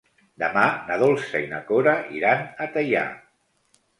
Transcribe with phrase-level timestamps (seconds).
[0.43, 3.07] Demà na Dolça i na Cora iran a Teià.